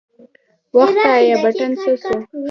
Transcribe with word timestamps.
اوه 0.73 0.85
خدايه 0.91 1.35
بټن 1.43 1.71
څه 1.81 1.91
سو. 2.03 2.13